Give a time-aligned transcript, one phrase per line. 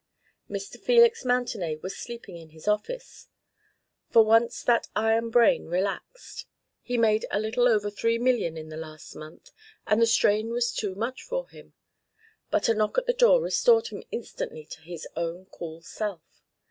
[0.49, 0.81] Mr.
[0.81, 3.27] Felix Mountenay was sleeping in his office.
[4.09, 6.47] For once that iron brain relaxed.
[6.81, 9.51] He had made a little over three million in the last month
[9.85, 11.75] and the strain was too much for him.
[12.49, 16.41] But a knock at the door restored him instantly to his own cool self.